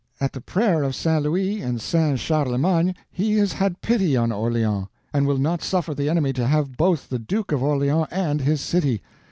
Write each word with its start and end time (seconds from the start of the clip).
At 0.19 0.33
the 0.33 0.41
prayer 0.41 0.81
of 0.81 0.95
St. 0.95 1.21
Louis 1.21 1.61
and 1.61 1.79
St. 1.79 2.17
Charlemagne 2.17 2.95
He 3.11 3.37
has 3.37 3.53
had 3.53 3.81
pity 3.81 4.17
on 4.17 4.31
Orleans, 4.31 4.87
and 5.13 5.27
will 5.27 5.37
not 5.37 5.61
suffer 5.61 5.93
the 5.93 6.09
enemy 6.09 6.33
to 6.33 6.47
have 6.47 6.75
both 6.75 7.09
the 7.09 7.19
Duke 7.19 7.51
of 7.51 7.61
Orleans 7.61 8.07
and 8.09 8.41
his 8.41 8.61
city. 8.61 9.03